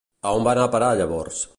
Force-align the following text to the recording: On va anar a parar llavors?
On 0.29 0.47
va 0.47 0.55
anar 0.55 0.65
a 0.69 0.73
parar 0.77 0.91
llavors? 1.03 1.47